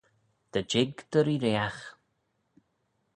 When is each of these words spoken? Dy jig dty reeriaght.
Dy 0.51 0.61
jig 0.71 0.93
dty 1.11 1.19
reeriaght. 1.25 1.83